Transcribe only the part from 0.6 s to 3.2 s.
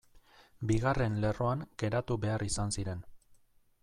Bigarren lerroan geratu behar izan ziren.